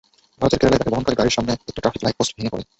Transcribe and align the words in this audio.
ভারতের 0.41 0.59
কেরালায় 0.59 0.79
তাঁকে 0.81 0.93
বহনকারী 0.93 1.17
গাড়ির 1.19 1.35
সামনে 1.37 1.51
একটি 1.53 1.69
ট্রাফিক 1.75 2.01
লাইটপোস্ট 2.03 2.31
ভেঙে 2.37 2.51
পড়ে। 2.53 2.63